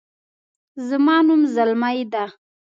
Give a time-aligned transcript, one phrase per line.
[0.87, 2.25] زما نوم زلمۍ ده